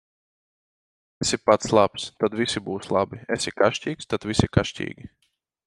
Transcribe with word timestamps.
Esi 1.25 1.37
pats 1.49 1.69
labs, 1.79 2.07
tad 2.23 2.39
visi 2.41 2.63
būs 2.71 2.89
labi; 2.97 3.21
esi 3.37 3.55
kašķīgs, 3.61 4.11
tad 4.15 4.27
visi 4.33 4.51
kašķīgi. 4.59 5.11